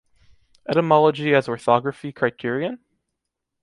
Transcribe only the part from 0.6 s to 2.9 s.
Etymology as Orthography Criterion?